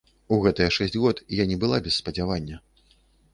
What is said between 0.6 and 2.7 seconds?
шэсць год я не была без спадзявання.